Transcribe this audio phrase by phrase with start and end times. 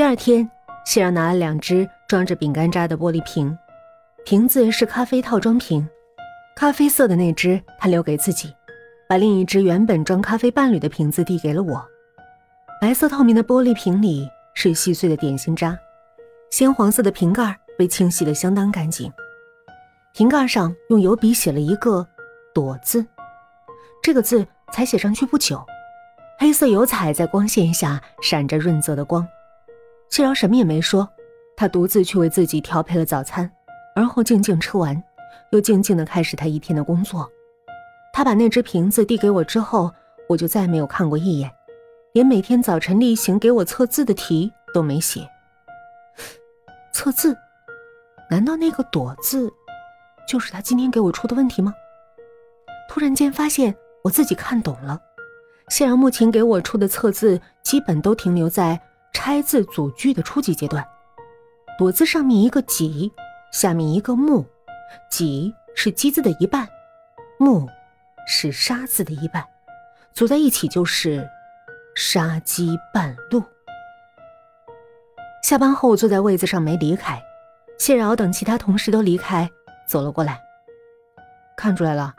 [0.00, 0.50] 第二天，
[0.86, 3.54] 谢让拿了两只装着饼干渣的玻璃瓶，
[4.24, 5.86] 瓶子是咖啡套装瓶，
[6.56, 8.50] 咖啡色的那只他留给自己，
[9.06, 11.86] 把另一只原本装咖啡伴侣的瓶子递给了我。
[12.80, 15.78] 白色透明的玻璃瓶里是细碎的点心渣，
[16.50, 19.12] 鲜黄色的瓶盖被清洗得相当干净，
[20.14, 22.08] 瓶盖上用油笔写了一个
[22.54, 23.04] “朵”字，
[24.02, 25.62] 这个字才写上去不久，
[26.38, 29.28] 黑色油彩在光线下闪着润泽的光。
[30.10, 31.08] 谢饶什么也没说，
[31.56, 33.48] 他独自去为自己调配了早餐，
[33.94, 35.00] 而后静静吃完，
[35.52, 37.30] 又静静的开始他一天的工作。
[38.12, 39.88] 他把那只瓶子递给我之后，
[40.28, 41.48] 我就再没有看过一眼，
[42.12, 45.26] 连每天早晨例行给我测字的题都没写。
[46.92, 47.36] 测字？
[48.28, 49.48] 难道那个“朵”字，
[50.26, 51.72] 就是他今天给我出的问题吗？
[52.88, 53.72] 突然间发现
[54.02, 55.00] 我自己看懂了，
[55.68, 58.80] 谢饶目前给我出的测字，基本都停留在。
[59.12, 60.86] 拆字组句的初级阶段，
[61.78, 63.12] 朵字上面一个己，
[63.52, 64.46] 下面一个木，
[65.10, 66.68] 己是鸡字的一半，
[67.38, 67.68] 木
[68.26, 69.44] 是杀字的一半，
[70.14, 71.28] 组在一起就是
[71.94, 73.42] 杀鸡半路。
[75.42, 77.20] 下班后，坐在位子上没离开，
[77.78, 79.50] 谢饶等其他同事都离开，
[79.86, 80.40] 走了过来。
[81.56, 82.14] 看出来了，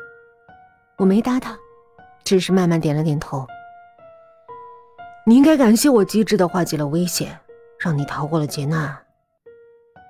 [0.97, 1.57] 我没搭他，
[2.23, 3.47] 只是慢慢点了点头。
[5.23, 7.39] 你应该感谢我机智的化解了危险，
[7.77, 8.97] 让你逃过了劫难。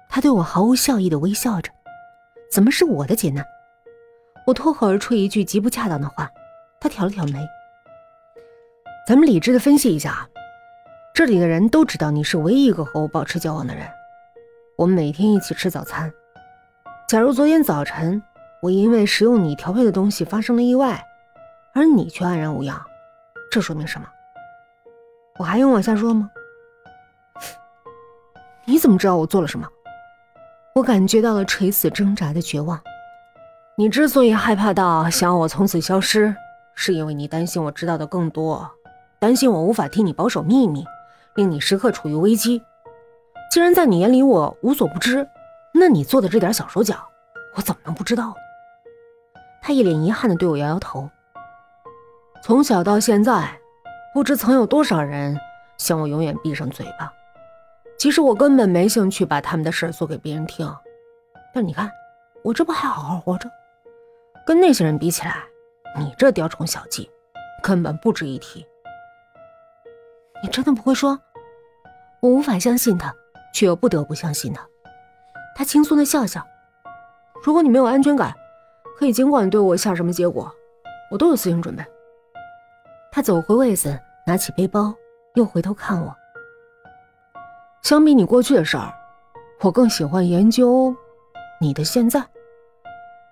[0.10, 1.70] 他对我毫无笑意的微笑着，
[2.50, 3.46] 怎么是我的劫难？
[4.48, 6.30] 我脱口而出一句极不恰当的话，
[6.80, 7.46] 他挑了挑眉。
[9.06, 10.28] 咱们理智的分析一下啊，
[11.14, 13.86] 这里的人都知道你是唯一一个和我保持交往的人，
[14.78, 16.12] 我们每天一起吃早餐。
[17.10, 18.24] 假如昨天早晨
[18.62, 21.06] 我因为食用你调配的东西发生了意外，
[21.74, 22.82] 而你却安然无恙，
[23.52, 24.08] 这说明什么？
[25.38, 26.30] 我还用往下说吗？
[28.66, 29.68] 你怎么知道我做了什么？
[30.76, 32.80] 我感觉到了垂死挣扎的绝望。
[33.78, 36.36] 你之所以害怕到想要我从此消失，
[36.76, 38.70] 是因为你担心我知道的更多，
[39.20, 40.86] 担心我无法替你保守秘密，
[41.36, 42.62] 令你时刻处于危机。
[43.50, 45.28] 既然在你眼里我无所不知，
[45.74, 46.96] 那你做的这点小手脚，
[47.56, 48.36] 我怎么能不知道？
[49.62, 51.10] 他一脸遗憾的对我摇摇头。
[52.44, 53.61] 从小到现在。
[54.14, 55.40] 不知曾有多少人
[55.78, 57.12] 想我永远闭上嘴巴，
[57.98, 60.70] 其实我根本没兴趣把他们的事做给别人听。
[61.54, 61.90] 但你看，
[62.44, 63.50] 我这不还好好活着？
[64.46, 65.44] 跟那些人比起来，
[65.98, 67.10] 你这雕虫小技
[67.64, 68.66] 根本不值一提。
[70.44, 71.18] 你真的不会说？
[72.20, 73.16] 我无法相信他，
[73.54, 74.68] 却又不得不相信他。
[75.56, 76.46] 他轻松的笑笑。
[77.44, 78.36] 如果你没有安全感，
[79.00, 80.54] 可以尽管对我下什么结果，
[81.12, 81.86] 我都有思想准备。
[83.14, 84.96] 他走回位子，拿起背包，
[85.36, 86.16] 又回头看我。
[87.84, 88.90] 相比你过去的事儿，
[89.60, 90.96] 我更喜欢研究
[91.60, 92.24] 你的现在。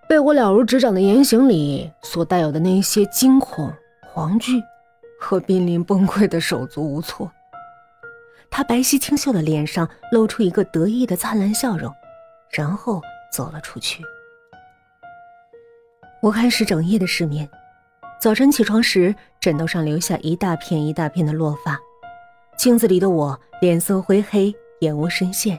[0.10, 3.72] 被我了如指掌的言行里所带有的那些惊恐、
[4.14, 4.62] 惶惧
[5.18, 7.32] 和濒临崩溃的手足无措。
[8.52, 11.94] 他白皙清秀的脸上露出一个得意的灿烂笑容，
[12.52, 13.02] 然后
[13.32, 14.04] 走了出去。
[16.22, 17.48] 我开始整夜的失眠。
[18.20, 21.80] 早晨起床时，枕头上留下一大片一大片的落发。
[22.58, 25.58] 镜子里的我脸色灰黑，眼窝深陷，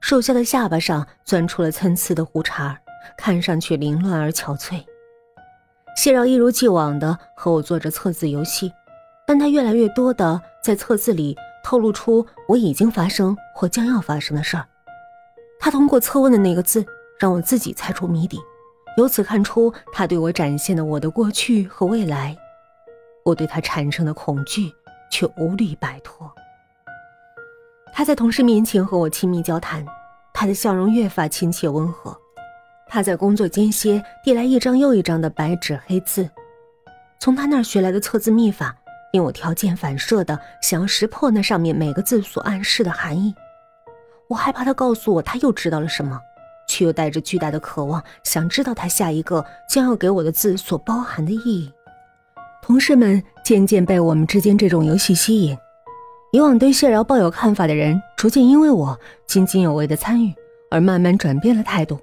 [0.00, 2.78] 瘦小的下巴上钻出了参差的胡茬，
[3.18, 4.84] 看上去凌乱而憔悴。
[5.96, 8.72] 谢饶一如既往的和我做着测字游戏，
[9.26, 14.64] 但他越来越多的在测字里透露出我已经发生或将要发生的事儿。
[15.58, 16.84] 他通过测问的那个字，
[17.18, 18.38] 让我自己猜出谜底。
[18.98, 22.36] 由此看出，他对我展现的我的过去和未来，
[23.26, 24.72] 我对他产生的恐惧
[25.10, 26.32] 却无力摆脱。
[27.92, 29.84] 他在同事面前和我亲密交谈，
[30.32, 32.16] 他的笑容越发亲切温和。
[32.86, 36.30] 他在工作间歇递来一张又一张的白纸黑字，
[37.18, 38.76] 从他那儿学来的测字秘法，
[39.12, 43.34] 令我条件反射的想要识破那上面每个字所暗示的含义。
[44.28, 46.20] 我害怕他告诉我他又知道了什么。
[46.68, 51.72] 却又带着巨大的渴望，想知道他下一个将要给我的字所包含的意义。
[52.76, 55.56] 同事们渐渐被我们之间这种游戏吸引，
[56.30, 60.30] 以往对谢饶抱有看法的人，逐渐因为我津津有味的参与
[60.70, 61.98] 而慢慢转变了态度。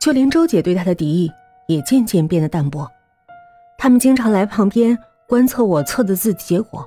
[0.00, 1.30] 就连周姐对他的敌意
[1.68, 2.84] 也渐渐变得淡薄。
[3.78, 4.98] 他们经常来旁边
[5.28, 6.84] 观测我测的字结果，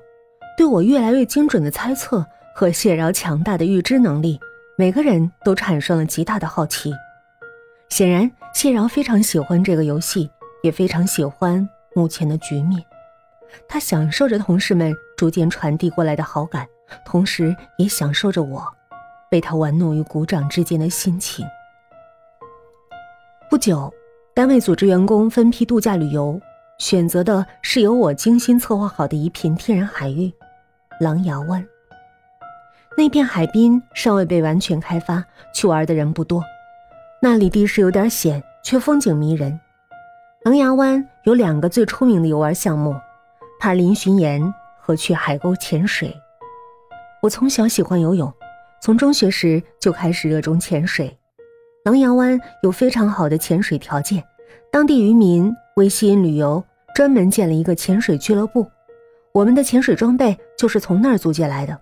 [0.57, 4.37] 对我越来越精准的猜测和谢饶强大的预知能力，
[4.77, 6.93] 每个人都产生了极大的好奇。
[7.87, 10.29] 显然，谢饶非常喜欢这个游戏，
[10.63, 12.83] 也非常喜欢目前的局面。
[13.67, 16.67] 他享受着同事们逐渐传递过来的好感，
[17.05, 18.63] 同时也享受着我
[19.29, 21.45] 被他玩弄于股掌之间的心情。
[23.49, 23.93] 不久，
[24.33, 26.39] 单位组织员工分批度假旅游，
[26.77, 30.31] 选择的是由我精心策划好的一片天然海域——
[30.99, 31.65] 狼牙湾。
[32.97, 36.43] 那片海滨尚未被完全开发，去玩的人不多。
[37.21, 39.59] 那里地势有点险，却风景迷人。
[40.43, 42.95] 狼牙湾有两个最出名的游玩项目：
[43.61, 46.11] 帕林巡岩和去海沟潜水。
[47.21, 48.33] 我从小喜欢游泳，
[48.81, 51.15] 从中学时就开始热衷潜水。
[51.85, 54.23] 狼牙湾有非常好的潜水条件，
[54.71, 56.63] 当地渔民为吸引旅游，
[56.95, 58.65] 专门建了一个潜水俱乐部。
[59.31, 61.79] 我们的潜水装备就是从那儿租借来的。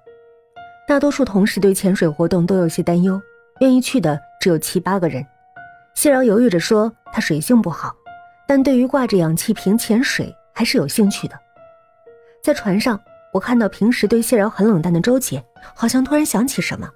[0.85, 3.21] 大多数同事对潜水活动都有些担忧，
[3.61, 5.25] 愿意去的只有七八个人。
[5.95, 7.95] 谢饶犹豫着说：“他水性不好，
[8.45, 11.39] 但对于挂着氧气瓶潜水还是有兴趣的。”
[12.41, 12.99] 在船上，
[13.33, 15.43] 我看到平时对谢饶很冷淡的周姐，
[15.75, 16.89] 好像突然想起什么，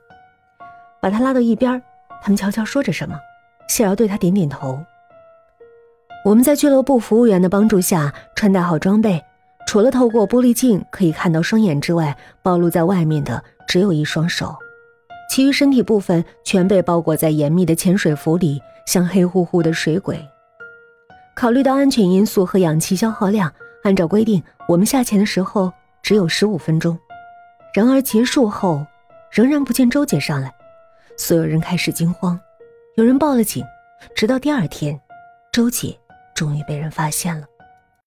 [1.01, 1.81] 把他拉到一边，
[2.22, 3.16] 他们悄悄说着什么。
[3.68, 4.80] 谢饶对他点点头。
[6.25, 9.22] 我们在俱乐部服务员的帮助下穿戴好装备，
[9.68, 13.44] 除了透过玻璃镜可以看到双眼之外，暴露在外面的。
[13.66, 14.56] 只有一双手，
[15.30, 20.19] 其余身体部分全被包裹在严密的潜水服里，像黑乎乎的水鬼。
[21.34, 23.51] 考虑到安全因素和氧气消耗量，
[23.83, 25.71] 按照规定，我们下潜的时候
[26.01, 26.97] 只有十五分钟。
[27.74, 28.85] 然而结束后，
[29.31, 30.53] 仍然不见周姐上来，
[31.18, 32.39] 所有人开始惊慌，
[32.95, 33.63] 有人报了警。
[34.15, 35.00] 直到第二天，
[35.51, 35.97] 周姐
[36.35, 37.47] 终于被人发现了。